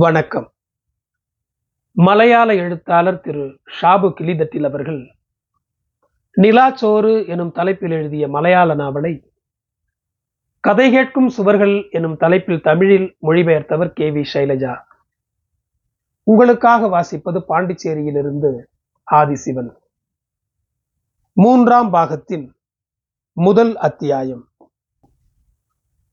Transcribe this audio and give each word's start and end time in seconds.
வணக்கம். 0.00 0.52
மலையாள 1.92 2.54
எழுத்தாளர் 2.54 3.20
திரு 3.20 3.60
ஷாபு 3.80 4.12
கிளிதட்டில் 4.20 4.64
அவர்கள் 4.64 5.14
நிலாச்சோறு 6.36 7.28
எனும் 7.28 7.52
தலைப்பில் 7.52 7.90
எழுதிய 7.90 8.28
மலையாள 8.28 8.74
நாவலை 8.74 9.32
கதை 10.60 10.90
கேட்கும் 10.90 11.28
சுவர்கள் 11.28 11.90
எனும் 11.90 12.16
தலைப்பில் 12.16 12.60
தமிழில் 12.60 13.16
மொழிபெயர்த்தவர் 13.22 13.92
கே 13.92 14.10
வி 14.10 14.24
சைலஜா. 14.34 14.82
உங்களுக்காக 16.22 16.86
வாசிப்பது 16.86 17.44
பாண்டிச்சேரியிலிருந்து 17.48 18.62
ஆதிசிவன். 19.10 19.74
மூன்றாம் 21.32 21.90
பாகத்தின் 21.90 22.54
முதல் 23.32 23.76
அத்தியாயம். 23.76 24.48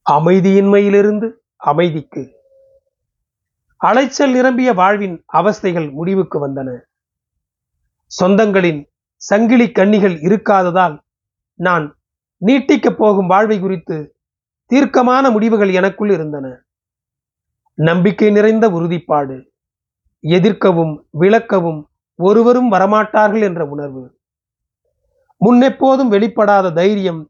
அமைதியின்மையிலிருந்து 0.09 1.31
அமைதிக்கு 1.55 2.34
அலைச்சல் 3.85 4.31
நிரம்பிய 4.31 4.73
வாழ்வின் 4.73 5.15
அவஸ்தைகள் 5.33 5.87
முடிவுக்கு 5.91 6.37
வந்தன. 6.47 6.69
சொந்தங்களின் 8.11 8.81
சங்கிலி 9.21 9.71
கண்ணிகள் 9.71 10.15
இருக்காததால் 10.19 10.95
நான் 11.59 11.85
நீட்டிக்கப் 12.45 12.97
போகும் 12.97 13.27
வாழ்வை 13.27 13.57
குறித்து 13.59 13.97
தீர்க்கமான 14.65 15.29
முடிவுகள் 15.29 15.71
எனக்குள் 15.73 16.09
இருந்தன. 16.09 16.47
நம்பிக்கை 17.77 18.29
நிறைந்த 18.29 18.65
உறுதிப்பாடு 18.69 19.37
எதிர்க்கவும் 20.19 20.93
விளக்கவும் 21.19 21.81
ஒருவரும் 22.19 22.71
வரமாட்டார்கள் 22.71 23.41
என்ற 23.41 23.65
உணர்வு. 23.65 24.03
முன்னெப்போதும் 25.41 26.11
வெளிப்படாத 26.15 26.73
தைரியம் 26.73 27.21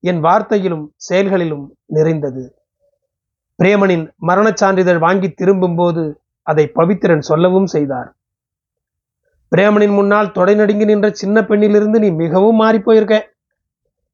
என் 0.00 0.20
வார்த்தையிலும் 0.22 0.84
செயல்களிலும் 0.96 1.66
நிறைந்தது. 1.86 2.44
பிரேமனின் 3.62 4.04
மரணச் 4.26 4.56
சான்றிதழ் 4.56 4.98
வாங்கி 4.98 5.28
திரும்பும்போது 5.32 6.22
அதை 6.42 6.64
பவித்திரன் 6.74 7.18
சொல்லவும் 7.18 7.66
செய்தார். 7.66 8.16
பிரேமனின் 9.54 9.94
முன்னால் 9.94 10.32
தொடை 10.32 10.54
நடுங்கி 10.54 10.84
நின்ற 10.84 11.10
சின்ன 11.10 11.40
பெண்ணிலிருந்து 11.40 11.98
நீ 11.98 12.10
மிகவும் 12.10 12.56
மாறி 12.56 12.78
போயிருக்க. 12.78 13.16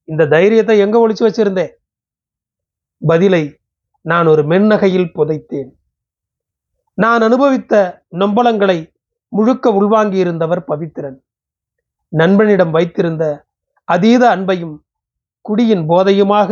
இந்த 0.05 0.27
தைரியத்தை 0.27 0.79
எங்க 0.79 1.09
ஒழிச்சு 1.09 1.25
வச்சிருந்தே? 1.25 1.67
பதிலை 2.99 3.59
நான் 4.01 4.27
ஒரு 4.27 4.43
மென்னகையில் 4.43 5.13
புதைத்தேன். 5.15 5.71
நான் 6.95 7.23
அனுபவித்த 7.23 8.05
நொம்பலங்களை 8.19 8.79
முழுக்க 9.29 9.71
உள்வாங்கியிருந்தவர் 9.71 10.63
பவித்திரன். 10.67 11.19
நண்பனிடம் 12.09 12.71
வைத்திருந்த 12.71 13.25
அதீத 13.85 14.37
அன்பையும் 14.37 14.77
குடியின் 15.41 15.85
போதையுமாக 15.89 16.51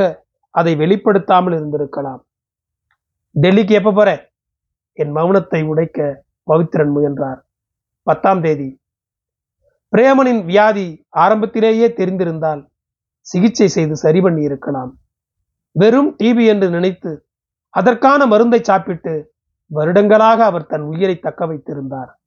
அதை 0.55 0.75
வெளிப்படுத்தாமல் 0.77 1.57
இருந்திருக்கலாம். 1.59 2.23
டெல்லிக்கு 3.35 3.71
எப்ப 3.71 3.93
போற? 3.93 4.33
என் 4.93 5.15
மௌனத்தை 5.17 5.65
உடைக்க 5.65 6.25
பவித்திரன் 6.47 6.93
முயன்றார். 6.93 7.47
பத்தாம் 8.03 8.41
தேதி. 8.41 8.81
பிரேமனின் 9.97 10.45
வியாதி 10.45 11.07
ஆரம்பத்திலேயே 11.09 11.89
தெரிந்திருந்தால் 11.89 12.67
சிகிச்சை 13.21 13.69
செய்து 13.69 13.97
சரி 13.97 14.21
பண்ணி 14.21 14.43
இருக்கலாம். 14.43 15.01
வெறும் 15.73 16.17
டிபி 16.19 16.47
என்று 16.47 16.71
நினைத்து 16.71 17.27
அதற்கான 17.69 18.27
மருந்தை 18.27 18.61
சாப்பிட்டு 18.63 19.33
வருடங்களாக 19.67 20.45
அவர் 20.45 20.67
தன் 20.67 20.83
உயிரை 20.83 21.19
தக்க 21.19 21.47
வைத்திருந்தார். 21.47 22.21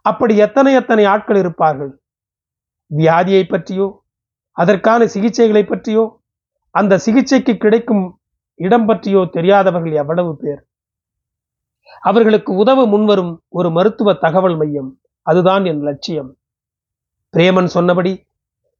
அப்படி 0.00 0.36
எத்தனை 0.36 0.72
எத்தனை 0.72 1.04
ஆட்கள் 1.04 1.36
இருப்பார்கள்? 1.36 2.00
வியாதியை 2.96 3.48
பற்றியோ 3.48 4.04
அதற்கான 4.52 5.04
சிகிச்சைகளை 5.04 5.66
பற்றியோ 5.66 6.20
அந்த 6.70 6.98
சிகிச்சைக்கு 6.98 7.56
கிடைக்கும் 7.56 8.20
இடம் 8.60 8.86
பற்றியோ 8.86 9.20
தெரியாதவர்கள் 9.36 9.92
எவ்வளவு 9.92 10.32
பேர்? 10.36 10.60
அவர்களுக்கு 12.02 12.50
உதவ 12.54 12.80
முன்வரும் 12.86 13.32
ஒரு 13.48 13.68
மருத்துவ 13.70 14.14
தகவல் 14.14 14.56
மையம் 14.56 14.90
அதுதான் 15.22 15.64
என் 15.64 15.82
லட்சியம். 15.82 16.30
பிரேமன் 17.34 17.70
சொன்னபடி 17.76 18.12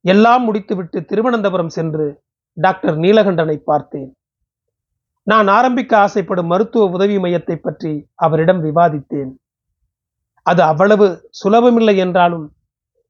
எல்லாம் 0.05 0.44
முடித்துவிட்டு 0.44 0.98
திருவனந்தபுரம் 1.05 1.68
சென்று 1.68 2.06
டாக்டர் 2.56 2.96
நீலகண்டனை 2.96 3.56
பார்த்தேன். 3.56 4.11
நான் 5.23 5.48
ஆரம்பிக்க 5.48 5.92
ஆசைப்படும் 5.98 6.46
மருத்துவ 6.46 6.86
உதவி 6.86 7.17
மையத்தை 7.18 7.56
பற்றி 7.56 7.92
அவரிடம் 8.14 8.61
விவாதித்தேன். 8.64 9.33
அது 10.42 10.62
அவ்வளவு 10.62 11.06
சுலபமில்லை 11.40 11.96
என்றாலும் 11.96 12.46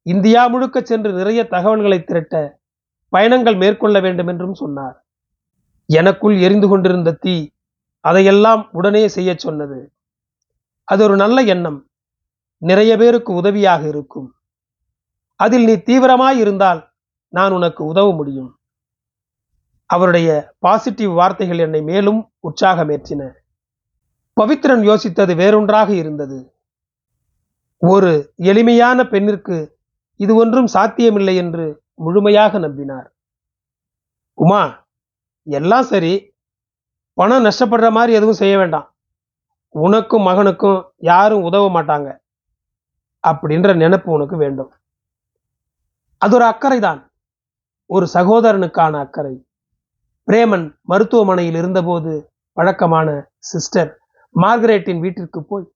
இந்தியா 0.02 0.42
முழுக்க 0.48 0.80
சென்று 0.80 1.10
நிறைய 1.12 1.40
தகவல்களை 1.44 1.98
திரட்ட 2.04 2.34
பயணங்கள் 3.12 3.56
மேற்கொள்ள 3.56 3.96
வேண்டும் 4.00 4.26
என்றும் 4.26 4.54
சொன்னார். 4.54 4.96
எனக்குள் 5.86 6.40
எரிந்து 6.40 6.68
கொண்டிருந்த 6.68 7.12
தீ 7.12 7.50
அதையெல்லாம் 8.00 8.68
உடனே 8.72 9.08
செய்ய 9.08 9.34
சொன்னது. 9.36 9.92
அது 10.84 11.04
ஒரு 11.04 11.16
நல்ல 11.16 11.42
எண்ணம். 11.42 11.88
நிறைய 12.58 12.96
பேருக்கு 12.96 13.34
உதவியாக 13.34 13.88
இருக்கும். 13.88 14.34
அதில் 15.36 15.64
நீ 15.64 15.72
தீவிரமாய் 15.72 16.36
இருந்தால் 16.36 16.92
நான் 17.28 17.52
உனக்கு 17.52 17.84
உதவ 17.84 18.12
முடியும். 18.12 18.58
அவருடைய 19.86 20.54
பாசிட்டிவ் 20.58 21.10
வார்த்தைகள் 21.10 21.58
என்னை 21.58 21.82
மேலும் 21.82 22.32
உற்சாகமேற்றின. 22.42 23.30
பவித்ரன் 24.40 24.82
யோசித்தது 24.82 25.36
வேறொன்றாக 25.36 25.94
இருந்தது. 25.94 26.52
ஒரு 27.76 28.32
எளிமையான 28.36 29.02
பெண்ணிற்கு 29.02 29.78
இது 30.16 30.34
ஒன்றும் 30.34 30.66
சாத்தியமில்லை 30.66 31.36
என்று 31.36 31.82
முழுமையாக 31.94 32.58
நம்பினார். 32.58 33.06
உமா 34.34 34.85
எல்லாம் 35.46 35.82
சரி 35.82 36.34
பணம் 37.14 37.44
நஷ்டப்படுற 37.44 37.90
மாதிரி 37.90 38.12
எதுவும் 38.12 38.40
செய்ய 38.40 38.58
வேண்டாம். 38.58 38.94
உனக்கும் 39.74 40.26
மகனுக்கும் 40.26 40.78
யாரும் 40.96 41.42
உதவ 41.42 41.64
மாட்டாங்க. 41.76 42.08
அப்படின்ற 43.24 43.76
நினைப்பு 43.76 44.12
உனக்கு 44.12 44.36
வேண்டும். 44.36 44.70
அது 46.18 46.34
ஒரு 46.34 46.44
அக்கறை 46.44 46.80
தான் 46.80 47.10
ஒரு 47.86 48.06
சகோதரனுக்கான 48.14 48.98
அக்கறை. 48.98 49.34
பிரேமன் 50.28 50.66
மருத்துவமனையில் 50.82 51.54
இருந்தபோது 51.54 52.30
வழக்கமான 52.52 53.08
சிஸ்டர் 53.38 53.90
மார்கரேட்டின் 54.42 55.00
வீட்டிற்கு 55.00 55.44
போய் 55.44 55.66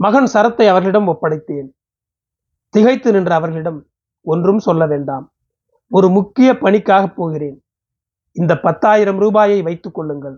மகன் 0.00 0.28
சரத்தை 0.34 0.66
அவர்களிடம் 0.68 1.10
ஒப்படைத்தேன். 1.12 1.68
திகைத்து 2.70 3.12
நின்ற 3.12 3.34
அவர்களிடம் 3.34 3.86
ஒன்றும் 4.26 4.58
சொல்ல 4.58 4.86
வேண்டாம். 4.86 5.32
ஒரு 5.88 6.08
முக்கிய 6.08 6.58
பணிக்காக 6.58 7.06
போகிறேன். 7.06 7.63
இந்த 8.36 8.52
பத்தாயிரம் 8.60 9.18
ரூபாயை 9.18 9.58
வைத்துக் 9.62 9.94
கொள்ளுங்கள். 9.94 10.36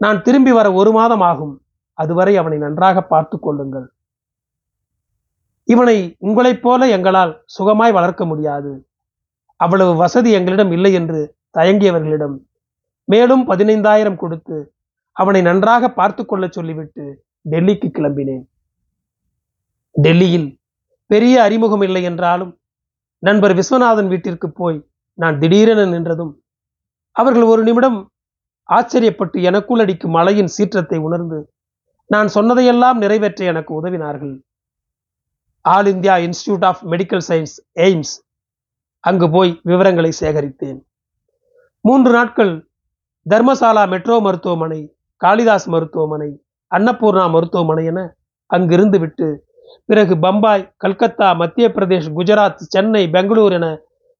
நான் 0.00 0.22
திரும்பி 0.22 0.52
வர 0.52 0.66
ஒரு 0.72 0.90
மாதம் 0.92 1.24
ஆகும். 1.30 1.54
அதுவரை 1.98 2.36
அவனை 2.36 2.58
நன்றாக 2.58 3.02
பார்த்து 3.02 3.36
கொள்ளுங்கள். 3.38 3.86
இவனை 5.68 5.96
உங்களைப் 6.18 6.62
போல 6.62 6.88
எங்களால் 6.88 7.32
சுகமாய் 7.58 7.92
வளர்க்க 7.92 8.24
முடியாது. 8.24 8.72
அவ்வளவு 9.56 9.92
வசதி 9.96 10.30
எங்களிடம் 10.30 10.72
இல்லை 10.72 10.92
என்று 10.92 11.20
தயங்கியவர்களிடம் 11.58 12.36
மேலும் 13.08 13.44
பதினைந்தாயிரம் 13.48 14.16
கொடுத்து 14.16 14.56
அவனை 15.16 15.40
நன்றாக 15.42 15.90
பார்த்து 15.92 16.22
கொள்ள 16.26 16.44
சொல்லிவிட்டு 16.50 17.04
டெல்லிக்கு 17.50 17.88
கிளம்பினேன். 17.88 18.44
டெல்லியில் 19.94 20.48
பெரிய 21.06 21.42
அறிமுகம் 21.42 21.84
இல்லை 21.86 22.02
என்றாலும் 22.02 22.52
நண்பர் 23.18 23.54
விஸ்வநாதன் 23.54 24.08
வீட்டிற்கு 24.08 24.48
போய் 24.50 24.78
நான் 25.18 25.38
திடீரென 25.38 25.80
நின்றதும் 25.84 26.32
அவர்கள் 27.16 27.50
ஒரு 27.52 27.62
நிமிடம் 27.62 27.98
ஆச்சரியப்பட்டு 28.68 29.38
எனக்குள் 29.42 29.82
அடிக்கும் 29.84 30.14
மழையின் 30.16 30.52
சீற்றத்தை 30.56 30.98
உணர்ந்து 30.98 31.38
நான் 32.10 32.28
சொன்னதையெல்லாம் 32.28 32.98
நிறைவேற்ற 32.98 33.44
எனக்கு 33.44 33.72
உதவினார்கள். 33.80 34.34
All 35.64 35.86
India 35.86 36.14
Institute 36.26 36.64
of 36.70 36.82
Medical 36.92 37.24
Science 37.28 37.54
AIIMS. 37.86 38.14
அங்கு 39.04 39.26
போய் 39.30 39.52
விவரங்களை 39.62 40.12
சேகரித்தேன். 40.20 40.80
மூன்று 41.84 42.10
நாட்கள் 42.12 42.52
தர்மசாலா 43.26 43.84
மெட்ரோ 43.86 44.16
மருத்துவமனை 44.20 44.80
காளிதாஸ் 45.20 45.68
மருத்துவமனை 45.68 46.30
அன்னபூர்ணா 46.72 47.24
மருத்துவமனை 47.30 47.84
என 47.84 48.00
அங்கிருந்து 48.50 48.98
விட்டு 48.98 49.28
பிறகு 49.84 50.14
பம்பாய் 50.18 50.70
கல்கத்தா 50.76 51.28
மத்திய 51.34 51.66
பிரதேஷ் 51.68 52.08
குஜராத் 52.16 52.62
சென்னை 52.74 53.02
பெங்களூர் 53.08 53.52
என 53.52 53.66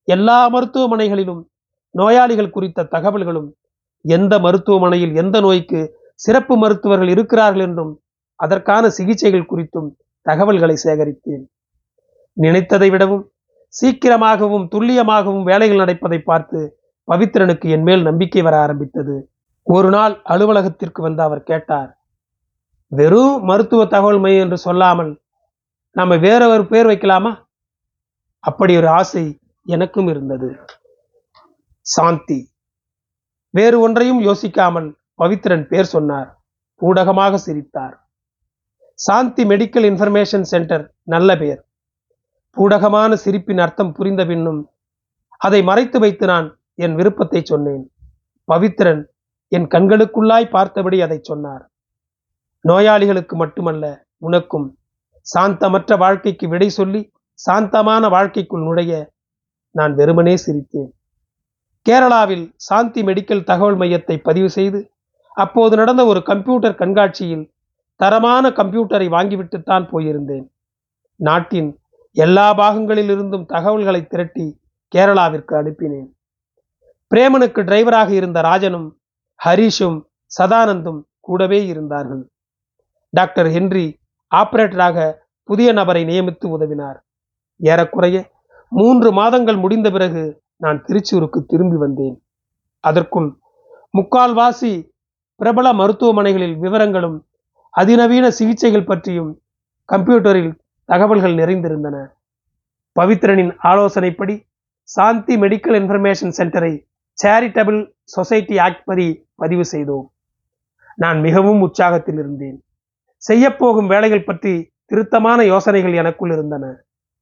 எல்லா 0.08 0.38
மருத்துவமனைகளிலும் 0.48 1.42
நோயாளிகள் 1.94 2.54
குறித்த 2.56 2.88
தகவல்களும் 2.94 3.48
எந்த 4.04 4.34
மருத்துவமனையில் 4.38 5.14
எந்த 5.14 5.36
நோய்க்கு 5.40 5.80
சிறப்பு 6.20 6.54
மருத்துவர்கள் 6.56 7.10
இருக்கிறார்கள் 7.14 7.64
என்றும் 7.66 7.92
அதற்கான 8.40 8.84
சிகிச்சைகள் 8.88 9.50
குறித்தும் 9.50 9.88
தகவல்களை 10.26 10.76
சேகரித்தேன். 10.84 11.44
நினைத்ததை 12.36 12.88
விடவும் 12.90 13.24
சீக்கிரமாகவும் 13.74 14.66
துல்லியமாகவும் 14.74 15.46
வேலைகள் 15.50 15.82
நடப்பதை 15.82 16.18
பார்த்து 16.22 16.58
பவித்ரனுக்கு 17.08 17.66
என் 17.76 17.82
மேல் 17.82 18.02
நம்பிக்கை 18.02 18.42
வர 18.42 18.54
ஆரம்பித்தது. 18.56 19.16
ஒரு 19.66 19.88
நாள் 19.90 20.14
அலுவலகத்திற்கு 20.32 21.00
வந்து 21.02 21.22
அவர் 21.22 21.48
கேட்டார் 21.50 21.90
வெறும் 22.92 23.36
மருத்துவ 23.48 23.82
தகவல் 23.86 24.20
மையம் 24.24 24.44
என்று 24.44 24.58
சொல்லாமல் 24.58 25.12
நாம 25.96 26.16
வேற 26.16 26.42
ஒரு 26.48 26.64
பேர் 26.66 26.88
வைக்கலாமா? 26.90 27.32
அப்படி 28.44 28.72
ஒரு 28.76 28.88
ஆசை 28.98 29.24
எனக்கும் 29.66 30.08
இருந்தது. 30.08 30.48
சாந்தி. 31.86 32.40
வேறு 33.54 33.76
ஒன்றையும் 33.80 34.20
யோசிக்காமல் 34.20 34.88
பவித்ரன் 35.22 35.64
பேர் 35.66 35.92
சொன்னார். 35.94 36.28
ஊடகமாக 36.80 37.34
சிரித்தார். 37.36 37.96
சாந்தி 38.98 39.44
மெடிக்கல் 39.44 39.86
இன்ஃபர்மேஷன் 39.90 40.46
சென்டர் 40.52 40.84
நல்ல 41.02 41.36
பெயர் 41.36 41.62
பூடகமான 42.56 43.12
சிரிப்பின் 43.14 43.58
அர்த்தம் 43.58 43.92
புரிந்த 43.92 44.22
பின்னும் 44.24 44.60
அதை 45.40 45.60
மறைத்து 45.62 45.98
வைத்து 46.00 46.26
நான் 46.26 46.48
என் 46.74 46.94
விருப்பத்தை 46.94 47.40
சொன்னேன். 47.44 47.84
பவித்ரன் 48.48 49.02
என் 49.52 49.66
கண்களுக்குள்ளாய் 49.74 50.52
பார்த்தபடி 50.56 50.98
அதை 51.02 51.18
சொன்னார். 51.22 51.64
நோயாளிகளுக்கு 52.64 53.36
மட்டுமல்ல 53.36 53.84
உனக்கும் 54.18 54.68
சாந்தமற்ற 55.26 55.96
வாழ்க்கைக்கு 55.98 56.46
விடை 56.48 56.68
சொல்லி 56.68 57.00
சாந்தமான 57.38 58.08
வாழ்க்கைக்குள் 58.08 58.66
நுழைய 58.68 58.92
நான் 59.74 59.94
வெறுமனே 59.94 60.34
சிரித்தேன். 60.46 60.92
கேரளாவில் 61.86 62.54
சாந்தி 62.56 63.02
மெடிக்கல் 63.02 63.44
தகவல் 63.44 63.76
மையத்தை 63.76 64.16
பதிவு 64.22 64.50
செய்து 64.50 64.90
அப்போது 65.36 65.76
நடந்த 65.76 66.04
ஒரு 66.04 66.22
கம்ப்யூட்டர் 66.22 66.74
கண்காட்சியில் 66.74 67.44
தரமான 67.96 68.48
கம்ப்யூட்டரை 68.48 69.06
வாங்கிவிட்டுத்தான் 69.08 69.84
போயிருந்தேன். 69.92 70.46
நாட்டின் 71.16 71.70
எல்லா 72.16 72.54
பாகங்களிலிருந்தும் 72.54 73.44
தகவல்களை 73.44 74.06
திரட்டி 74.06 74.46
கேரளாவிற்கு 74.94 75.54
அனுப்பினேன். 75.60 76.08
பிரேமனுக்கு 77.10 77.60
டிரைவராக 77.62 78.10
இருந்த 78.10 78.40
ராஜனும் 78.40 78.88
ஹரிஷும் 79.46 79.98
சதானந்தும் 80.38 81.00
கூடவே 81.20 81.66
இருந்தார்கள். 81.66 82.22
டாக்டர் 83.10 83.50
ஹென்றி 83.50 83.86
ஆபரேட்டராக 84.32 84.98
புதிய 85.48 85.72
நபரை 85.72 86.04
நியமித்து 86.04 86.46
உதவினார். 86.56 86.98
ஏறக்குறைய 87.60 88.18
மூன்று 88.68 89.12
மாதங்கள் 89.12 89.56
முடிந்த 89.56 89.90
பிறகு 89.90 90.41
நான் 90.62 90.78
திருச்சூருக்கு 90.86 91.40
திரும்பி 91.46 91.76
வந்தேன். 91.76 92.16
அதற்குள் 92.84 93.28
முக்கால்வாசி 93.98 94.72
பிரபல 95.40 95.68
மருத்துவமனைகளில் 95.72 96.56
விவரங்களும் 96.64 97.18
அதிநவீன 97.74 98.26
சிகிச்சைகள் 98.38 98.88
பற்றியும் 98.90 99.30
கம்ப்யூட்டரில் 99.88 100.52
தகவல்கள் 100.88 101.34
நிறைந்திருந்தன. 101.34 101.96
பவித்ரனின் 103.00 103.52
ஆலோசனைப்படி 103.70 104.34
சாந்தி 104.88 105.34
மெடிக்கல் 105.36 105.76
இன்ஃபர்மேஷன் 105.80 106.34
சென்டரை 106.38 106.72
சேரிட்டபிள் 107.18 107.78
சொசைட்டி 108.14 108.56
ஆக்ட் 108.58 108.84
படி 108.84 109.06
பதிவு 109.34 109.64
செய்தோம். 109.64 110.06
நான் 110.96 111.18
மிகவும் 111.20 111.62
உற்சாகத்தில் 111.66 112.18
இருந்தேன். 112.22 112.58
செய்யப்போகும் 113.22 113.90
வேலைகள் 113.92 114.28
பற்றி 114.28 114.54
திருத்தமான 114.84 115.40
யோசனைகள் 115.44 115.94
எனக்குள் 115.94 116.32
இருந்தன. 116.32 116.64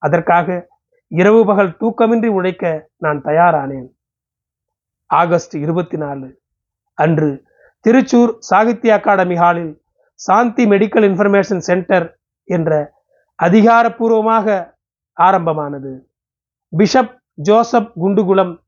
அதற்காக 0.03 0.49
இரவு 1.11 1.45
பகல் 1.45 1.77
தூக்கமின்றி 1.81 2.27
உழைக்க 2.27 2.89
நான் 2.97 3.21
தயாரானேன். 3.25 3.89
ஆகஸ்ட் 5.07 5.57
இருபத்தி 5.57 5.97
நாலு 5.97 6.41
அன்று 6.95 7.45
திருச்சூர் 7.89 8.33
சாகித்ய 8.39 8.93
அகாடமி 8.99 9.37
ஹாலில் 9.37 9.83
சாந்தி 10.15 10.65
மெடிக்கல் 10.67 11.07
இன்ஃபர்மேஷன் 11.09 11.63
சென்டர் 11.69 12.07
என்ற 12.45 12.93
அதிகாரப்பூர்வமாக 13.43 14.77
ஆரம்பமானது. 15.13 15.93
பிஷப் 16.77 17.15
ஜோசப் 17.35 17.93
குண்டுகுலம் 18.03 18.61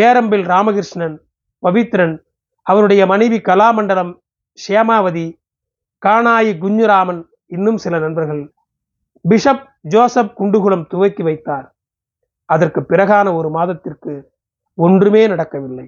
தேரம்பில் 0.00 0.46
ராமகிருஷ்ணன் 0.52 1.16
பவித்ரன் 1.62 2.14
அவருடைய 2.62 3.06
மனைவி 3.06 3.38
கலாமண்டலம் 3.38 4.12
ஷேமாவதி 4.68 5.26
காணாயி 6.06 6.52
குஞ்சுராமன் 6.64 7.22
இன்னும் 7.46 7.76
சில 7.76 7.98
நண்பர்கள். 7.98 8.52
பிஷப் 9.24 9.64
ஜோசப் 9.80 10.34
குண்டுகுலம் 10.38 10.86
துவக்கி 10.86 11.22
வைத்தார். 11.22 11.66
அதற்கு 12.48 12.80
பிறகான 12.80 13.26
ஒரு 13.34 13.50
மாதத்திற்கு 13.50 14.12
ஒன்றுமே 14.78 15.22
நடக்கவில்லை. 15.26 15.86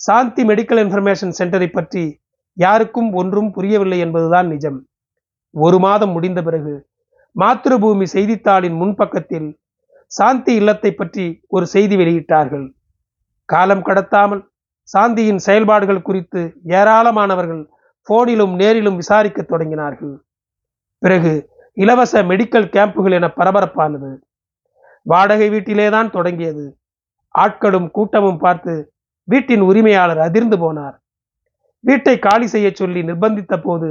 சாந்தி 0.00 0.42
மெடிக்கல் 0.44 0.80
இன்ஃபர்மேஷன் 0.84 1.36
சென்டரை 1.38 1.68
பற்றி 1.72 2.20
யாருக்கும் 2.56 3.10
ஒன்றும் 3.12 3.50
புரியவில்லை 3.50 3.98
என்பதுதான் 3.98 4.48
நிஜம். 4.48 4.78
ஒரு 5.54 5.78
மாதம் 5.78 6.10
முடிந்த 6.10 6.42
பிறகு 6.42 6.74
மாத்திருபூமி 7.36 8.06
செய்தித்தாளின் 8.12 8.76
முன்பக்கத்தில் 8.76 9.48
சாந்தி 10.06 10.52
இல்லத்தை 10.54 10.90
பற்றி 10.92 11.24
ஒரு 11.46 11.66
செய்தி 11.66 11.96
வெளியிட்டார்கள். 11.96 12.66
காலம் 13.48 13.84
கடத்தாமல் 13.86 14.42
சாந்தியின் 14.88 15.42
செயல்பாடுகள் 15.46 16.02
குறித்து 16.02 16.40
ஏராளமானவர்கள் 16.78 17.62
போனிலும் 18.08 18.54
நேரிலும் 18.54 18.96
விசாரிக்க 18.96 19.42
தொடங்கினார்கள். 19.42 20.14
பிறகு 21.02 21.32
இலவச 21.78 22.22
மெடிக்கல் 22.30 22.70
கேம்புகள் 22.74 23.16
என 23.18 23.26
பரபரப்பானது. 23.38 24.10
வாடகை 25.06 25.48
வீட்டிலே 25.54 25.86
தான் 25.96 26.10
தொடங்கியது. 26.10 26.64
ஆட்களும் 27.34 27.88
கூட்டமும் 27.96 28.40
பார்த்து 28.44 28.72
வீட்டின் 29.28 29.62
உரிமையாளர் 29.70 30.20
அதிர்ந்து 30.26 30.56
போனார். 30.64 30.96
வீட்டை 31.84 32.14
காலி 32.18 32.46
செய்ய 32.54 32.68
சொல்லி 32.80 33.00
நிர்பந்தித்த 33.02 33.56
போது 33.62 33.88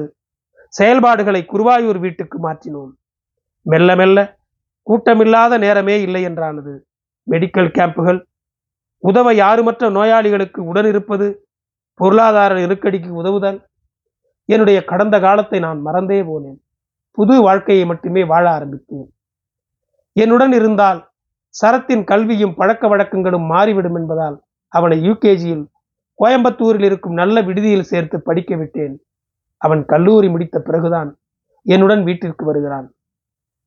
செயல்பாடுகளை 0.73 1.41
குருவாயூர் 1.51 1.99
வீட்டுக்கு 2.05 2.37
மாற்றினோம். 2.47 2.91
மெல்ல 3.65 3.89
மெல்ல 3.95 4.17
கூட்டமில்லாத 4.87 5.53
நேரமே 5.65 5.95
இல்லை 6.01 6.21
என்றானது. 6.29 6.73
மெடிக்கல் 7.27 7.73
கேம்புகள் 7.77 8.19
உதவ 9.03 9.27
யாருமற்ற 9.43 9.89
நோயாளிகளுக்கு 9.97 10.59
உடன் 10.69 10.87
இருப்பது 10.91 11.27
பொருளாதார 11.99 12.53
நெருக்கடிக்கு 12.61 13.11
உதவுதல் 13.21 13.59
என்னுடைய 14.49 14.79
கடந்த 14.91 15.15
காலத்தை 15.19 15.59
நான் 15.59 15.79
மறந்தே 15.87 16.19
போனேன். 16.21 16.59
புது 17.17 17.35
வாழ்க்கையை 17.41 17.85
மட்டுமே 17.85 18.23
வாழ 18.23 18.45
ஆரம்பித்தேன். 18.55 19.07
என்னுடன் 20.15 20.53
இருந்தால் 20.57 20.99
சரத்தின் 21.55 22.03
கல்வியும் 22.03 22.55
பழக்க 22.59 22.83
வழக்கங்களும் 22.87 23.45
மாறிவிடும் 23.51 23.97
என்பதால் 23.99 24.37
அவனை 24.73 24.97
யூகேஜியில் 25.07 25.63
கோயம்புத்தூரில் 26.19 26.85
இருக்கும் 26.89 27.15
நல்ல 27.21 27.41
விடுதியில் 27.41 27.89
சேர்த்து 27.91 28.17
படிக்க 28.21 28.51
விட்டேன். 28.55 28.95
அவன் 29.61 29.81
கல்லூரி 29.85 30.27
முடித்த 30.29 30.57
பிறகுதான் 30.59 31.09
என்னுடன் 31.65 32.03
வீட்டிற்கு 32.03 32.43
வருகிறான். 32.45 32.87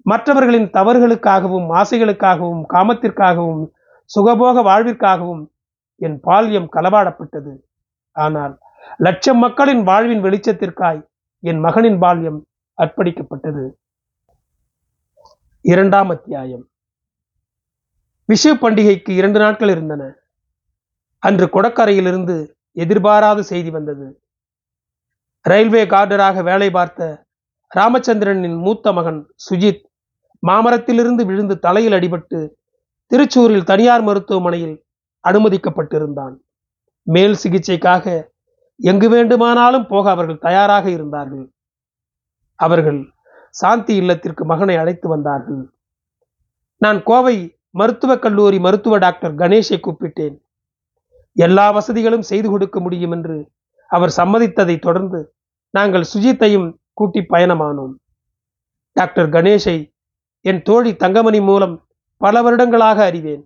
மற்றவர்களின் 0.06 0.69
தவறுகளுக்காகவும் 0.76 1.69
ஆசைகளுக்காகவும் 1.81 2.62
காமத்திற்காகவும் 2.75 3.64
சுகபோக 4.11 4.62
வாழ்விற்காகவும் 4.69 5.43
என் 6.00 6.17
பால்யம் 6.20 6.69
களவாடப்பட்டது. 6.76 7.52
ஆனால் 8.17 8.55
லட்சம் 9.06 9.38
மக்களின் 9.38 9.82
வாழ்வின் 9.82 10.23
வெளிச்சத்திற்காய் 10.23 11.02
என் 11.43 11.61
மகனின் 11.67 11.99
பால்யம் 12.05 12.38
அர்ப்பணிக்கப்பட்டது. 12.81 13.71
இரண்டாம் 15.61 16.11
அத்தியாயம். 16.11 16.69
விஷு 18.29 18.50
பண்டிகைக்கு 18.61 19.11
இரண்டு 19.11 19.38
நாட்கள் 19.38 19.69
இருந்தன. 19.69 20.15
அன்று 21.19 21.47
கொடக்கரையிலிருந்து 21.47 22.53
எதிர்பாராத 22.73 23.43
செய்தி 23.43 23.71
வந்தது. 23.71 24.23
ரயில்வே 25.43 25.85
கார்டராக 25.85 26.43
வேலை 26.43 26.71
பார்த்த 26.71 27.27
ராமச்சந்திரனின் 27.75 28.59
மூத்த 28.59 28.93
மகன் 28.93 29.35
சுஜித் 29.50 29.83
மாமரத்திலிருந்து 30.47 31.26
விழுந்து 31.26 31.59
தலையில் 31.59 31.93
அடிபட்டு 31.93 32.50
திருச்சூரில் 33.11 33.64
தனியார் 33.64 34.02
மருத்துவமனையில் 34.02 34.85
அனுமதிக்கப்பட்டிருந்தான். 35.28 36.35
மேல் 37.02 37.37
சிகிச்சைக்காக 37.43 38.28
எங்கு 38.76 39.09
வேண்டுமானாலும் 39.09 39.87
போக 39.87 40.11
அவர்கள் 40.11 40.38
தயாராக 40.38 40.90
இருந்தார்கள். 40.90 41.52
அவர்கள் 42.67 43.00
சாந்தி 43.50 43.95
இல்லத்திற்கு 43.95 44.45
மகனை 44.45 44.76
அழைத்து 44.76 45.07
வந்தார்கள். 45.09 45.62
நான் 46.83 47.02
கோவை 47.02 47.37
மருத்துவக் 47.71 48.23
கல்லூரி 48.23 48.59
மருத்துவ 48.59 48.99
டாக்டர் 48.99 49.35
கணேஷை 49.35 49.79
கூப்பிட்டேன். 49.79 50.37
எல்லா 51.37 51.71
வசதிகளும் 51.71 52.29
செய்து 52.31 52.49
கொடுக்க 52.50 52.81
முடியும் 52.81 53.11
என்று 53.11 53.37
அவர் 53.90 54.12
சம்மதித்ததை 54.17 54.76
தொடர்ந்து 54.79 55.21
நாங்கள் 55.71 56.11
சுஜித்தையும் 56.12 56.69
கூட்டி 56.93 57.21
பயணமானோம். 57.21 57.95
டாக்டர் 58.97 59.29
கணேஷை 59.29 59.76
என் 60.45 60.62
தோழி 60.62 60.93
தங்கமணி 60.97 61.40
மூலம் 61.40 61.75
பல 62.21 62.43
வருடங்களாக 62.43 62.99
அறிவேன். 63.05 63.45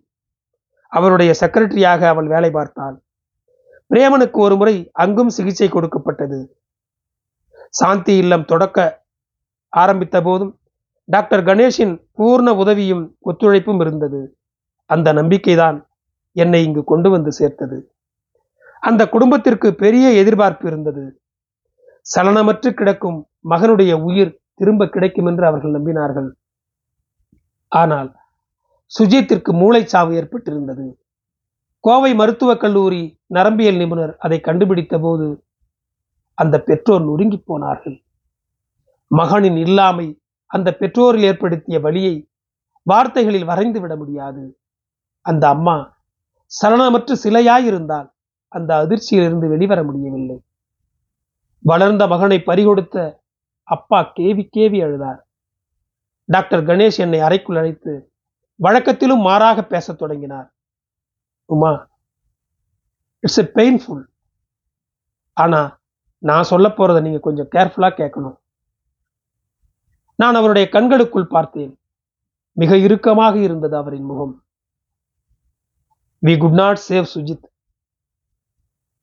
அவருடைய 0.93 1.35
செக்ரட்டரியாக 1.41 2.03
அவள் 2.07 2.27
வேலை 2.27 2.51
பார்த்தாள். 2.51 2.97
பிரேமனுக்கு 3.91 4.39
ஒரு 4.47 4.57
முறை 4.57 4.77
அங்கும் 4.93 5.35
சிகிச்சை 5.37 5.69
கொடுக்கப்பட்டது. 5.69 6.39
சாந்தி 7.71 8.15
இல்லம் 8.17 8.45
தொடக்க 8.45 8.79
ஆரம்பித்த 9.83 10.23
போதும் 10.23 10.59
டாக்டர் 11.05 11.43
கணேஷின் 11.45 11.95
பூர்ண 12.19 12.49
உதவியும் 12.51 13.17
ஒத்துழைப்பும் 13.25 13.81
இருந்தது. 13.81 14.39
அந்த 14.87 15.13
நம்பிக்கைதான் 15.13 15.87
என்னை 16.33 16.65
இங்கு 16.65 16.85
கொண்டு 16.85 17.11
வந்து 17.11 17.33
சேர்த்தது. 17.33 17.95
அந்த 18.81 19.09
குடும்பத்திற்கு 19.09 19.75
பெரிய 19.75 20.13
எதிர்பார்ப்பு 20.13 20.69
இருந்தது. 20.69 21.05
சலனமற்று 22.15 22.71
கிடக்கும் 22.71 23.29
மகனுடைய 23.51 24.03
உயிர் 24.03 24.41
திரும்ப 24.55 24.87
கிடைக்கும் 24.87 25.27
என்று 25.27 25.47
அவர்கள் 25.47 25.77
நம்பினார்கள். 25.77 26.31
ஆனால் 27.69 28.11
சுஜித்திற்கு 28.99 29.53
மூளைச்சாவு 29.53 30.13
ஏற்பட்டிருந்தது. 30.21 30.87
கோவை 31.81 32.15
மருத்துவக் 32.15 32.61
கல்லூரி 32.61 33.03
நரம்பியல் 33.35 33.77
நிபுணர் 33.77 34.17
அதை 34.19 34.41
கண்டுபிடித்த 34.41 34.99
போது 34.99 35.27
அந்த 36.39 36.57
பெற்றோர் 36.61 37.05
நொறுங்கி 37.05 37.39
போனார்கள். 37.47 38.04
மகனின் 39.19 39.57
இல்லாமை 39.57 40.07
அந்த 40.51 40.69
பெற்றோரில் 40.81 41.27
ஏற்படுத்திய 41.31 41.77
வழியை 41.81 42.15
வார்த்தைகளில் 42.87 43.49
வரைந்து 43.51 43.79
விட 43.81 43.93
முடியாது. 43.97 44.45
அந்த 45.27 45.45
அம்மா 45.49 45.77
சலனமற்று 46.53 47.15
சிலையாயிருந்தால் 47.25 48.09
அந்த 48.53 48.71
அதிர்ச்சியிலிருந்து 48.83 49.47
வெளிவர 49.49 49.79
முடியவில்லை. 49.83 50.39
வளர்ந்த 51.65 52.07
மகனை 52.07 52.39
பறிகொடுத்த 52.41 52.97
அப்பா 53.69 54.01
கேவி 54.17 54.45
கேவி 54.57 54.79
அழுதார். 54.87 55.21
டாக்டர் 56.29 56.65
கணேஷ் 56.65 56.99
என்னை 56.99 57.21
அறைக்குள் 57.21 57.57
அழைத்து 57.57 57.93
வழக்கத்திலும் 58.61 59.25
மாறாக 59.29 59.59
பேசத் 59.65 59.99
தொடங்கினார். 59.99 60.49
உமா 61.51 61.73
இட்ஸ் 63.25 63.41
எ 63.43 63.47
பெயின்ஃபுல் 63.55 64.05
ஆனா 65.37 65.61
நான் 66.23 66.51
சொல்ல 66.53 66.67
போறதை 66.69 67.01
நீங்க 67.03 67.21
கொஞ்சம் 67.27 67.51
கேர்ஃபுல்லா 67.55 67.91
கேட்கணும். 68.01 68.37
நான் 70.15 70.35
அவருடைய 70.35 70.69
கண்களுக்குள் 70.69 71.27
பார்த்தேன். 71.27 71.79
மிக 72.53 72.77
இறுக்கமாக 72.77 73.37
இருந்தது 73.37 73.77
அவரின் 73.77 74.05
முகம். 74.05 74.45
We 76.27 76.39
could 76.39 76.53
not 76.53 76.81
save 76.89 77.07
Sujith 77.15 77.47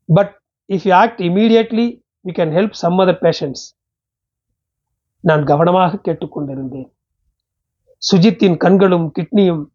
but 0.06 0.42
if 0.68 0.88
you 0.88 0.96
act 0.96 1.20
immediately 1.20 2.02
we 2.26 2.32
can 2.38 2.54
help 2.58 2.72
some 2.72 3.00
other 3.00 3.22
patients 3.26 3.64
நான் 5.20 5.44
கவனமாக 5.44 6.00
கேட்டுக்கொண்டிருந்தேன் 6.04 6.90
சுஜித்தின் 8.12 8.58
கண்களும் 8.58 9.12
கிட்னியும் 9.20 9.66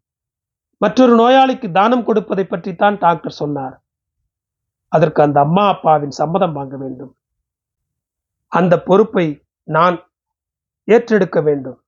மற்றொரு 0.77 1.13
நோயாளிக்கு 1.19 1.71
தானம் 1.71 2.03
கொடுப்பதை 2.03 2.45
பற்றித்தான் 2.45 2.97
டாக்டர் 2.97 3.31
சொன்னார். 3.31 3.83
அதற்கு 4.87 5.21
அந்த 5.21 5.39
அம்மா 5.39 5.67
அப்பாவின் 5.67 6.09
சம்மதம் 6.09 6.53
வாங்க 6.53 6.77
வேண்டும். 6.77 7.15
அந்த 8.47 8.83
பொறுப்பை 8.83 9.43
நான் 9.63 10.06
ஏற்றெடுக்க 10.87 11.37
வேண்டும். 11.47 11.79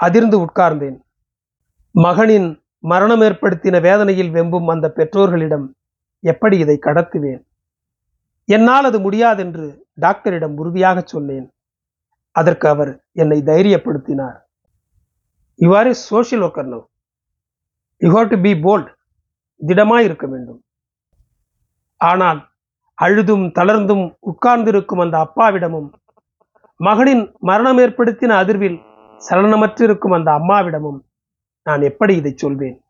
அதிர்ந்து 0.00 0.36
உட்கார்ந்தேன். 0.44 0.98
மகனின் 1.94 2.48
மரணம் 2.90 3.22
ஏற்படுத்தின 3.26 3.76
வேதனையில் 3.86 4.34
வெம்பும் 4.36 4.68
அந்த 4.74 4.86
பெற்றோர்களிடம் 4.98 5.66
எப்படி 6.24 6.56
இதை 6.58 6.76
கடத்துவேன்? 6.86 7.40
என்னால் 8.48 8.86
அது 8.88 8.98
முடியாதென்று 9.00 9.66
டாக்டரிடம் 10.04 10.54
உறுதியாக 10.60 10.98
சொன்னேன். 11.04 11.46
அதற்கு 12.36 12.66
அவர் 12.68 12.92
என்னை 13.22 13.38
தைரியப்படுத்தினார். 13.50 14.38
You 15.58 15.70
are 15.78 15.86
a 15.86 15.94
social 16.10 16.44
worker 16.46 16.70
no 16.74 16.80
you 18.02 18.10
have 18.16 18.28
to 18.34 18.38
be 18.46 18.52
bold 18.66 18.90
திடமாய் 19.60 20.06
இருக்க 20.08 20.26
வேண்டும். 20.26 20.60
ஆனால் 22.00 22.40
அழுதும் 22.98 23.44
தளர்ந்தும் 23.58 24.04
உட்கார்ந்திருக்கும் 24.30 25.02
அந்த 25.04 25.16
அப்பாவிடமும் 25.24 25.90
மகனின் 26.80 27.34
மரணம் 27.38 27.78
ஏற்படுத்தின 27.78 28.34
அதிர்வில் 28.42 28.78
சலனமற்றிருக்கும் 29.30 30.14
அந்த 30.14 30.30
அம்மாவிடமும் 30.30 31.00
நான் 31.62 31.82
எப்படி 31.82 32.16
இதை 32.16 32.32
சொல்வேன்? 32.36 32.84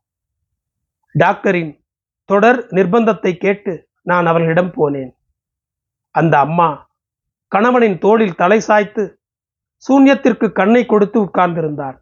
டாக்டரின் 1.12 1.84
தொடர் 2.24 2.66
நிர்பந்தத்தை 2.66 3.36
கேட்டு 3.36 3.88
நான் 4.02 4.26
அவர்களிடம் 4.26 4.72
போனேன். 4.76 5.10
அந்த 6.10 6.38
அம்மா 6.38 6.92
கணவனின் 7.48 7.98
தோளில் 7.98 8.34
தலை 8.34 8.60
சாய்த்து 8.60 9.20
சூன்யத்திற்கு 9.88 10.52
கண்ணை 10.52 10.86
கொடுத்து 10.86 11.24
உட்கார்ந்திருந்தார். 11.24 11.98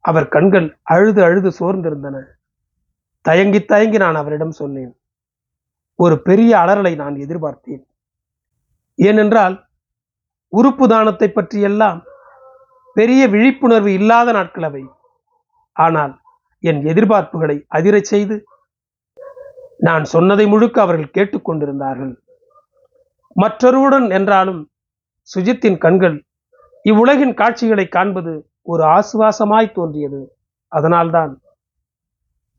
அவர் 0.00 0.28
கண்கள் 0.28 0.78
அழுது 0.82 1.22
அழுது 1.22 1.52
சோர்ந்திருந்தன. 1.60 2.24
தயங்கி 3.20 3.64
தயங்கி 3.64 3.98
நான் 3.98 4.14
அவரிடம் 4.14 4.50
சொன்னேன். 4.50 5.00
ஒரு 5.94 6.22
பெரிய 6.22 6.58
அலறலை 6.58 6.94
நான் 6.96 7.14
எதிர்பார்த்தேன். 7.14 7.84
ஏனென்றால் 8.94 9.65
உறுப்பு 10.58 10.84
தானத்தை 10.92 11.28
பற்றியெல்லாம் 11.30 11.98
பெரிய 12.96 13.22
விழிப்புணர்வு 13.34 13.90
இல்லாத 13.98 14.28
நாட்கள் 14.32 14.66
அவை 14.68 14.84
ஆனால் 15.76 16.12
என் 16.64 16.80
எதிர்பார்ப்புகளை 16.92 17.56
அதிரச் 17.78 18.10
செய்து 18.12 18.36
நான் 19.78 20.04
சொன்னதை 20.12 20.44
முழுக்க 20.52 20.76
அவர்கள் 20.82 21.14
கேட்டுக்கொண்டிருந்தார்கள் 21.16 22.14
மற்றொருவுடன் 23.36 24.06
என்றாலும் 24.18 24.62
சுஜித்தின் 25.30 25.78
கண்கள் 25.84 26.16
இவ்வுலகின் 26.84 27.34
காட்சிகளை 27.40 27.86
காண்பது 27.96 28.32
ஒரு 28.72 28.82
ஆசுவாசமாய் 28.96 29.74
தோன்றியது. 29.76 30.20
அதனால்தான் 30.72 31.32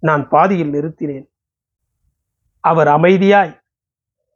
நான் 0.04 0.24
பாதியில் 0.34 0.74
நிறுத்தினேன். 0.76 1.28
அவர் 2.64 2.90
அமைதியாய் 2.98 3.54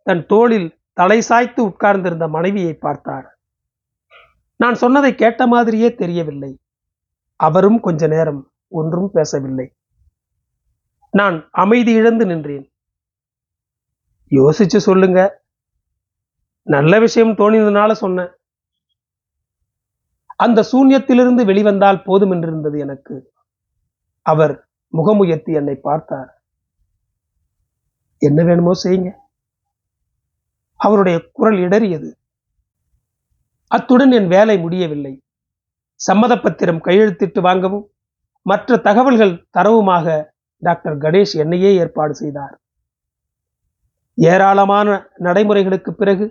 தன் 0.08 0.24
தோளில் 0.26 0.70
தலை 1.00 1.20
சாய்த்து 1.30 1.62
உட்கார்ந்திருந்த 1.70 2.26
மனைவியை 2.28 2.74
பார்த்தார். 2.86 3.28
நான் 4.62 4.76
சொன்னதை 4.76 5.16
கேட்ட 5.16 5.48
மாதிரியே 5.48 5.96
தெரியவில்லை. 5.96 6.60
அவரும் 7.36 7.80
கொஞ்ச 7.80 8.08
நேரம் 8.08 8.42
ஒன்றும் 8.68 9.10
பேசவில்லை. 9.14 9.68
நான் 11.12 11.50
அமைதி 11.52 11.92
இழந்து 11.92 12.26
நின்றேன். 12.26 12.72
யோசிச்சு 14.30 14.78
சொல்லுங்க. 14.78 15.44
நல்ல 16.64 17.00
விஷயம் 17.00 17.38
தோணினதுனால 17.38 17.92
சொன்னேன். 17.92 18.32
அந்த 20.36 20.66
சூன்யத்திலிருந்து 20.72 21.46
வெளிவந்தால் 21.46 22.04
போதும் 22.04 22.32
என்றிருந்தது 22.32 22.80
எனக்கு. 22.80 23.34
அவர் 24.22 24.70
முகமுயர்த்தி 24.94 25.54
என்னை 25.54 25.76
பார்த்தார். 25.76 26.44
என்ன 28.18 28.44
வேணுமோ 28.44 28.72
செய்யுங்க. 28.84 29.12
அவருடைய 30.76 31.30
குரல் 31.34 31.58
இடறியது. 31.58 32.12
அத்துடன் 33.72 34.12
என் 34.12 34.28
வேலை 34.28 34.56
முடியவில்லை. 34.60 35.14
சம்மதப்பத்திரம் 36.00 36.82
கையெழுத்திட்டு 36.86 37.42
வாங்கவும் 37.42 37.86
மற்ற 38.46 38.78
தகவல்கள் 38.78 39.34
தரவுமாக 39.58 40.08
டாக்டர் 40.62 40.98
கணேஷ் 40.98 41.34
என்னையே 41.34 41.72
ஏற்பாடு 41.76 42.14
செய்தார். 42.16 42.56
ஏராளமான 44.18 44.88
நடைமுறைகளுக்கு 45.18 45.92
பிறகு 45.94 46.26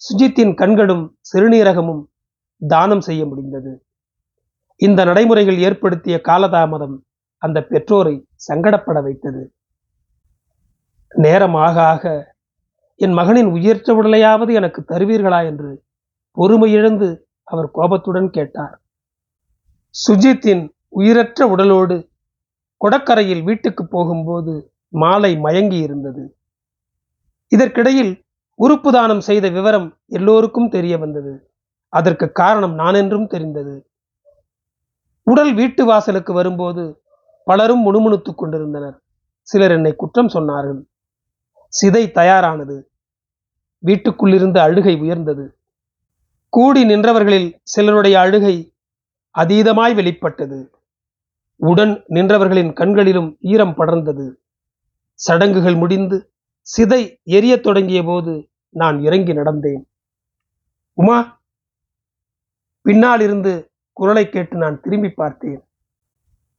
சுஜித்தின் 0.00 0.54
கண்களும் 0.54 1.04
சிறுநீரகமும் 1.30 2.02
தானம் 2.62 3.00
செய்ய 3.00 3.22
முடிந்தது. 3.26 3.72
இந்த 4.80 5.00
நடைமுறைகள் 5.04 5.58
ஏற்படுத்திய 5.58 6.16
காலதாமதம் 6.28 6.96
அந்த 7.42 7.58
பெற்றோரை 7.62 8.14
சங்கடப்பட 8.48 8.98
வைத்தது. 9.02 9.42
நேரம் 11.14 11.54
ஆக 11.66 11.76
ஆக 11.92 12.04
என் 13.00 13.12
மகனின் 13.12 13.50
உயிர்த்த 13.56 13.94
உடலையாவது 13.94 14.52
எனக்கு 14.52 14.80
தருவீர்களா 14.88 15.40
என்று 15.46 15.70
பொறுமையிழந்து 16.36 17.22
அவர் 17.44 17.70
கோபத்துடன் 17.70 18.30
கேட்டார். 18.30 18.80
சுஜித்தின் 20.08 20.68
உயிரற்ற 20.88 21.46
உடலோடு 21.46 22.08
கொடக்கரையில் 22.84 23.42
வீட்டுக்கு 23.42 23.86
போகும்போது 23.86 24.72
மாலை 24.88 25.36
மயங்கி 25.36 25.76
இருந்தது 25.76 26.36
இதற்கிடையில் 27.48 28.24
உறுப்பு 28.54 28.92
தானம் 28.92 29.20
செய்த 29.20 29.48
விவரம் 29.48 29.98
எல்லோருக்கும் 30.06 30.68
தெரிய 30.68 30.98
வந்தது. 30.98 31.50
அதற்கு 31.88 32.32
காரணம் 32.32 32.74
நான் 32.74 32.94
என்றும் 32.94 33.26
தெரிந்தது. 33.26 33.90
உடல் 35.22 35.54
வீட்டு 35.54 35.84
வாசலுக்கு 35.84 36.32
வரும்போது 36.32 37.02
பலரும் 37.44 37.80
முணுமுணுத்துக் 37.80 38.38
கொண்டிருந்தனர். 38.38 39.00
சிலர் 39.40 39.70
என்னை 39.70 39.94
குற்றம் 39.94 40.28
சொன்னார்கள். 40.28 40.80
சிதை 41.82 42.10
தயாரானது. 42.10 42.90
வீட்டுக்குள்ளிருந்து 43.86 44.58
அழுகை 44.58 44.96
உயர்ந்தது. 44.96 45.57
கூடி 46.48 46.84
நின்றவர்களில் 46.84 47.52
சிலருடைய 47.62 48.20
அழுகை 48.20 48.74
அதீதமாய் 49.38 49.94
வெளிப்பட்டது. 49.94 50.70
உடன் 51.56 52.04
நின்றவர்களின் 52.08 52.72
கண்களிலும் 52.72 53.36
ஈரம் 53.40 53.74
படர்ந்தது. 53.76 54.34
சடங்குகள் 55.14 55.74
முடிந்து 55.74 56.32
சிதை 56.76 57.22
எரியத் 57.22 57.62
தொடங்கிய 57.62 58.02
போது 58.02 58.48
நான் 58.68 59.00
இறங்கி 59.00 59.32
நடந்தேன். 59.32 59.84
உமா 60.92 61.40
பின்னால் 62.80 63.20
இருந்து 63.20 63.70
குரலை 63.92 64.28
கேட்டு 64.28 64.56
நான் 64.56 64.80
திரும்பி 64.80 65.10
பார்த்தேன். 65.10 65.64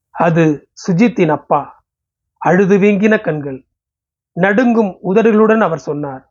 அது 0.09 0.69
சுஜித்தின் 0.87 1.29
அப்பா. 1.29 1.85
அழுது 2.37 2.77
வீங்கின 2.77 3.21
கண்கள். 3.21 3.65
நடுங்கும் 4.31 4.97
உதடுகளுடன் 5.03 5.61
அவர் 5.61 5.79
சொன்னார் 5.79 6.29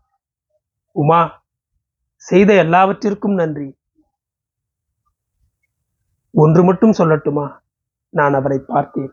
உமா 0.93 1.47
செய்த 2.29 2.55
எல்லாவற்றிற்கும் 2.55 3.35
நன்றி. 3.35 3.69
ஒன்று 6.31 6.65
மட்டும் 6.65 6.95
சொல்லட்டுமா? 6.99 7.47
நான் 8.09 8.35
அவரை 8.35 8.59
பார்த்தேன். 8.67 9.13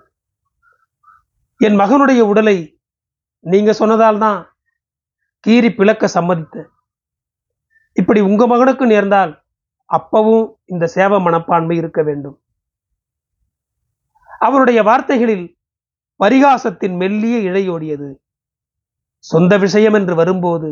என் 1.58 1.80
மகனுடைய 1.80 2.20
உடலை 2.20 2.80
நீங்க 3.40 3.74
சொன்னதால் 3.74 4.18
தான் 4.18 4.40
கீறி 5.48 5.70
பிளக்க 5.76 6.10
சம்மதித்தேன். 6.14 6.70
இப்படி 7.94 8.20
உங்க 8.20 8.48
மகனுக்கு 8.48 8.86
நேர்ந்தால் 8.86 9.44
அப்பவும் 9.90 10.46
இந்த 10.66 10.86
சேவ 10.88 11.20
மனப்பான்மை 11.20 11.78
இருக்க 11.78 12.04
வேண்டும். 12.04 12.38
அவருடைய 14.40 14.84
வார்த்தைகளில் 14.84 15.58
பரிகாசத்தின் 16.20 16.96
மெல்லிய 16.96 17.38
இழையோடியது 17.50 18.10
சொந்த 19.24 19.58
விஷயம் 19.58 19.94
என்று 19.94 20.16
வரும்போது 20.16 20.70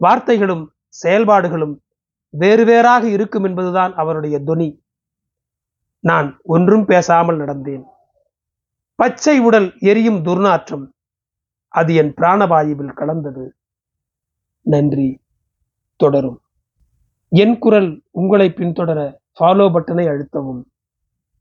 வார்த்தைகளும் 0.00 0.64
செயல்பாடுகளும் 1.02 1.80
வேறு 2.28 2.64
வேறாக 2.64 3.08
இருக்கும் 3.08 3.44
என்பதுதான் 3.44 3.94
அவருடைய 3.94 4.38
துனி 4.38 4.84
நான் 6.00 6.40
ஒன்றும் 6.42 6.84
பேசாமல் 6.84 7.38
நடந்தேன். 7.38 7.84
பச்சை 8.94 9.38
உடல் 9.38 9.72
எரியும் 9.78 10.22
துர்நாற்றம் 10.22 10.88
அது 11.68 11.94
என் 11.94 12.14
பிராணவாயுவில் 12.14 12.92
கலந்தது. 12.92 13.56
நன்றி. 14.62 15.20
தொடரும். 15.96 16.40
என் 17.28 17.58
குரல் 17.58 18.02
உங்களை 18.10 18.50
பின்தொடர 18.50 19.16
ஃபாலோ 19.40 19.72
பட்டனை 19.72 20.06
அழுத்தவும். 20.06 20.62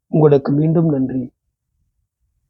உங்களுக்கு 0.07 0.51
மீண்டும் 0.51 0.89
நன்றி. 0.89 1.33